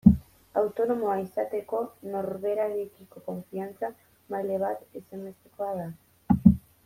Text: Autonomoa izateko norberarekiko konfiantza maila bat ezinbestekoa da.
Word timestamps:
Autonomoa 0.59 1.17
izateko 1.23 1.81
norberarekiko 2.13 3.23
konfiantza 3.27 3.93
maila 4.35 4.59
bat 4.67 4.99
ezinbestekoa 5.01 5.81
da. 5.83 5.87